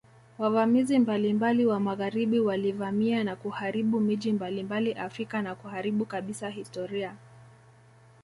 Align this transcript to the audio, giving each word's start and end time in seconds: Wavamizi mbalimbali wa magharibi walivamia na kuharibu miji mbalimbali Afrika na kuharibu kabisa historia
Wavamizi 0.37 0.99
mbalimbali 0.99 1.65
wa 1.65 1.79
magharibi 1.79 2.39
walivamia 2.39 3.23
na 3.23 3.35
kuharibu 3.35 3.99
miji 3.99 4.33
mbalimbali 4.33 4.93
Afrika 4.93 5.41
na 5.41 5.55
kuharibu 5.55 6.05
kabisa 6.05 6.49
historia 6.49 7.15